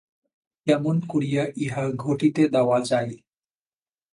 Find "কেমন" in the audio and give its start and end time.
0.67-0.95